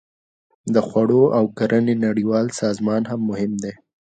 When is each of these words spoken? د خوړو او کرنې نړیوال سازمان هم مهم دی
د 0.73 0.75
خوړو 0.87 1.23
او 1.37 1.43
کرنې 1.57 1.95
نړیوال 2.05 2.47
سازمان 2.61 3.01
هم 3.11 3.21
مهم 3.31 3.51
دی 3.63 3.73